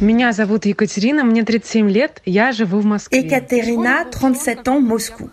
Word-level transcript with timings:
Меня 0.00 0.32
зовут 0.32 0.66
Екатерина, 0.66 1.24
мне 1.24 1.42
37 1.42 1.88
лет, 1.90 2.20
я 2.26 2.52
живу 2.52 2.80
в 2.80 2.84
Москве. 2.84 3.20
Ekaterina, 3.20 4.04
37 4.10 4.68
ans, 4.68 4.80
Moscou. 4.80 5.30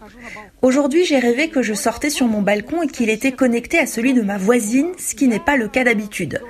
Aujourd'hui, 0.62 1.04
j'ai 1.04 1.20
rêvé 1.20 1.50
que 1.50 1.62
je 1.62 1.74
sortais 1.74 2.10
sur 2.10 2.28
mon 2.28 2.42
balcon 2.42 2.82
et 2.82 2.88
qu'il 2.88 3.10
était 3.10 3.34
connecté 3.34 3.78
à 3.78 3.86
celui 3.86 4.14
de 4.14 4.22
ma 4.22 4.38
voisine, 4.38 4.88
ce 4.98 5.16
qui 5.16 5.28
n'est 5.28 5.42
pas 5.42 5.58
le 5.58 5.68
cas 5.68 5.84
d'habitude. 5.84 6.42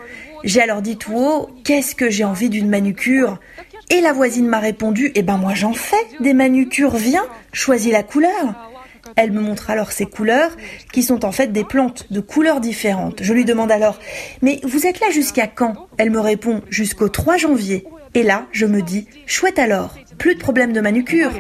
J'ai 0.44 0.62
alors 0.62 0.84
dit 0.84 0.98
tout 0.98 1.16
haut, 1.16 1.50
qu'est-ce 1.64 1.96
que 1.96 2.12
j'ai 2.12 2.24
envie 2.24 2.50
d'une 2.50 2.70
manucure 2.70 3.40
Et 3.90 4.02
la 4.02 4.14
voisine 4.14 4.48
m'a 4.48 4.60
répondu, 4.60 5.12
eh 5.16 5.24
ben 5.24 5.38
moi 5.38 5.56
j'en 5.56 5.74
fais 5.74 6.06
des 6.20 6.34
manucures, 6.34 6.96
viens, 6.96 7.26
choisis 7.52 7.92
la 7.92 8.04
couleur. 8.04 8.70
Elle 9.16 9.32
me 9.32 9.42
montre 9.42 9.70
alors 9.70 9.92
ces 9.92 10.06
couleurs, 10.06 10.52
qui 10.92 11.04
sont 11.04 11.26
en 11.26 11.32
fait 11.32 11.52
des 11.52 11.64
plantes 11.64 12.12
de 12.12 12.20
couleurs 12.20 12.60
différentes. 12.62 13.22
Je 13.22 13.34
lui 13.34 13.46
demande 13.46 13.72
alors, 13.72 14.00
mais 14.42 14.60
vous 14.64 14.86
êtes 14.86 15.00
là 15.00 15.10
jusqu'à 15.12 15.48
quand 15.48 15.88
Elle 15.98 16.12
me 16.12 16.20
répond, 16.20 16.62
jusqu'au 16.70 17.10
3 17.10 17.38
janvier. 17.38 17.86
Et 18.15 18.23
là, 18.23 18.47
je 18.53 18.67
me 18.67 18.81
dis, 18.81 19.07
chouette 19.27 19.59
alors, 19.59 19.95
plus 20.19 20.35
de 20.35 20.41
problème 20.41 20.73
de 20.73 20.81
manucure. 20.81 21.31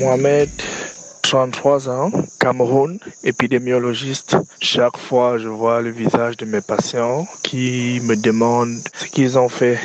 Mohamed, 0.00 0.50
33 1.22 1.88
ans, 1.88 2.10
Cameroun, 2.40 2.98
épidémiologiste. 3.22 4.36
Chaque 4.60 4.96
fois, 4.96 5.38
je 5.38 5.48
vois 5.48 5.80
le 5.80 5.90
visage 5.90 6.36
de 6.36 6.44
mes 6.44 6.60
patients 6.60 7.26
qui 7.42 8.00
me 8.02 8.16
demandent 8.16 8.80
ce 8.94 9.06
qu'ils 9.06 9.38
ont 9.38 9.48
fait 9.48 9.78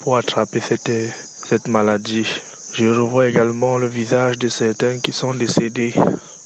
pour 0.00 0.16
attraper 0.16 0.60
cette, 0.60 0.90
cette 0.90 1.68
maladie. 1.68 2.26
Je 2.74 2.86
revois 2.86 3.28
également 3.28 3.78
le 3.78 3.86
visage 3.86 4.38
de 4.38 4.48
certains 4.48 4.98
qui 4.98 5.12
sont 5.12 5.32
décédés, 5.32 5.94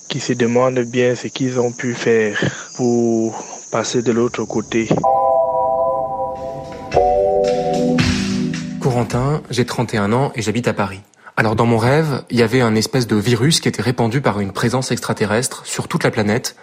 qui 0.08 0.20
se 0.20 0.34
demandent 0.34 0.78
bien 0.80 1.14
ce 1.14 1.26
qu'ils 1.28 1.58
ont 1.58 1.72
pu 1.72 1.94
faire 1.94 2.38
pour 2.76 3.57
passer 3.70 4.02
de 4.02 4.12
l'autre 4.12 4.44
côté. 4.44 4.88
Corentin, 8.80 9.42
j'ai 9.50 9.66
31 9.66 10.12
ans 10.12 10.32
et 10.34 10.42
j'habite 10.42 10.68
à 10.68 10.72
Paris. 10.72 11.00
Alors 11.36 11.54
dans 11.54 11.66
mon 11.66 11.78
rêve, 11.78 12.24
il 12.30 12.38
y 12.38 12.42
avait 12.42 12.60
un 12.60 12.74
espèce 12.74 13.06
de 13.06 13.16
virus 13.16 13.60
qui 13.60 13.68
était 13.68 13.82
répandu 13.82 14.20
par 14.20 14.40
une 14.40 14.52
présence 14.52 14.90
extraterrestre 14.90 15.64
sur 15.66 15.86
toute 15.86 16.02
la 16.02 16.10
planète 16.10 16.56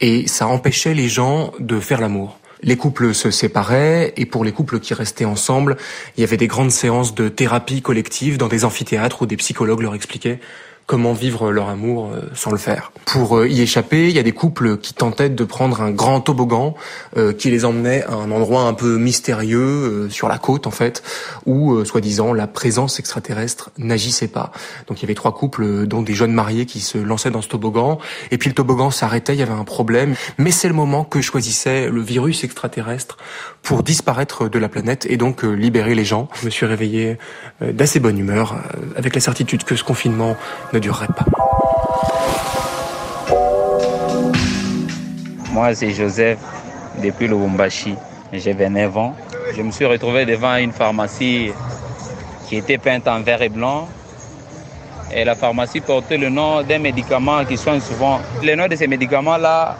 et 0.00 0.26
ça 0.26 0.46
empêchait 0.46 0.94
les 0.94 1.08
gens 1.08 1.52
de 1.60 1.78
faire 1.78 2.00
l'amour. 2.00 2.38
Les 2.62 2.76
couples 2.76 3.14
se 3.14 3.30
séparaient 3.30 4.12
et 4.16 4.26
pour 4.26 4.44
les 4.44 4.50
couples 4.50 4.80
qui 4.80 4.92
restaient 4.92 5.24
ensemble, 5.24 5.76
il 6.16 6.22
y 6.22 6.24
avait 6.24 6.36
des 6.36 6.48
grandes 6.48 6.72
séances 6.72 7.14
de 7.14 7.28
thérapie 7.28 7.82
collective 7.82 8.38
dans 8.38 8.48
des 8.48 8.64
amphithéâtres 8.64 9.22
où 9.22 9.26
des 9.26 9.36
psychologues 9.36 9.82
leur 9.82 9.94
expliquaient 9.94 10.40
comment 10.88 11.12
vivre 11.12 11.52
leur 11.52 11.68
amour 11.68 12.06
euh, 12.06 12.22
sans 12.34 12.50
le 12.50 12.56
faire. 12.56 12.92
Pour 13.04 13.36
euh, 13.36 13.46
y 13.46 13.60
échapper, 13.60 14.08
il 14.08 14.16
y 14.16 14.18
a 14.18 14.22
des 14.22 14.32
couples 14.32 14.78
qui 14.78 14.94
tentaient 14.94 15.28
de 15.28 15.44
prendre 15.44 15.82
un 15.82 15.90
grand 15.90 16.22
toboggan 16.22 16.74
euh, 17.18 17.34
qui 17.34 17.50
les 17.50 17.66
emmenait 17.66 18.04
à 18.04 18.14
un 18.14 18.30
endroit 18.30 18.62
un 18.62 18.72
peu 18.72 18.96
mystérieux 18.96 20.08
sur 20.10 20.28
la 20.28 20.38
côte 20.38 20.66
en 20.66 20.70
fait, 20.70 21.02
où 21.44 21.84
soi-disant 21.84 22.32
la 22.32 22.46
présence 22.46 22.98
extraterrestre 22.98 23.70
n'agissait 23.76 24.28
pas. 24.28 24.50
Donc 24.86 25.00
il 25.00 25.02
y 25.02 25.04
avait 25.04 25.14
trois 25.14 25.34
couples, 25.34 25.86
dont 25.86 26.00
des 26.00 26.14
jeunes 26.14 26.32
mariés, 26.32 26.64
qui 26.64 26.80
se 26.80 26.96
lançaient 26.96 27.30
dans 27.30 27.42
ce 27.42 27.48
toboggan, 27.48 27.98
et 28.30 28.38
puis 28.38 28.48
le 28.48 28.54
toboggan 28.54 28.90
s'arrêtait, 28.90 29.34
il 29.34 29.40
y 29.40 29.42
avait 29.42 29.52
un 29.52 29.64
problème. 29.64 30.14
Mais 30.38 30.50
c'est 30.50 30.68
le 30.68 30.74
moment 30.74 31.04
que 31.04 31.20
choisissait 31.20 31.90
le 31.90 32.00
virus 32.00 32.44
extraterrestre 32.44 33.18
pour 33.62 33.82
disparaître 33.82 34.48
de 34.48 34.58
la 34.58 34.70
planète 34.70 35.06
et 35.10 35.18
donc 35.18 35.42
libérer 35.42 35.94
les 35.94 36.06
gens. 36.06 36.30
Je 36.40 36.46
me 36.46 36.50
suis 36.50 36.64
réveillé 36.64 37.18
d'assez 37.60 38.00
bonne 38.00 38.18
humeur, 38.18 38.56
avec 38.96 39.14
la 39.14 39.20
certitude 39.20 39.64
que 39.64 39.76
ce 39.76 39.84
confinement 39.84 40.36
ne 40.72 40.77
durerait 40.78 41.06
pas. 41.08 41.24
Moi, 45.52 45.74
c'est 45.74 45.90
Joseph, 45.90 46.38
depuis 47.02 47.26
Lubumbashi. 47.26 47.94
J'ai 48.32 48.52
29 48.52 48.96
ans. 48.96 49.16
Je 49.56 49.62
me 49.62 49.70
suis 49.70 49.86
retrouvé 49.86 50.24
devant 50.24 50.56
une 50.56 50.72
pharmacie 50.72 51.50
qui 52.46 52.56
était 52.56 52.78
peinte 52.78 53.08
en 53.08 53.20
vert 53.20 53.42
et 53.42 53.48
blanc. 53.48 53.88
Et 55.12 55.24
la 55.24 55.34
pharmacie 55.34 55.80
portait 55.80 56.18
le 56.18 56.28
nom 56.28 56.62
d'un 56.62 56.78
médicament 56.78 57.44
qui 57.44 57.56
soigne 57.56 57.80
souvent. 57.80 58.20
Le 58.42 58.54
nom 58.54 58.68
de 58.68 58.76
ces 58.76 58.86
médicaments-là, 58.86 59.76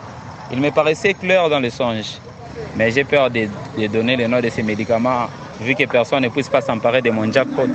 il 0.50 0.60
me 0.60 0.70
paraissait 0.70 1.14
clair 1.14 1.48
dans 1.50 1.60
le 1.60 1.70
songe. 1.70 2.18
Mais 2.76 2.90
j'ai 2.90 3.04
peur 3.04 3.30
de, 3.30 3.46
de 3.78 3.86
donner 3.86 4.16
le 4.16 4.26
nom 4.26 4.40
de 4.40 4.48
ces 4.48 4.62
médicaments, 4.62 5.26
vu 5.60 5.74
que 5.74 5.84
personne 5.84 6.22
ne 6.22 6.28
puisse 6.28 6.48
pas 6.48 6.60
s'emparer 6.62 7.02
de 7.02 7.10
mon 7.10 7.30
jackpot. 7.30 7.68